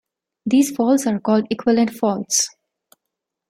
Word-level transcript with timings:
These 0.47 0.71
faults 0.75 1.05
are 1.05 1.19
called 1.19 1.45
equivalent 1.51 1.91
faults. 1.91 2.49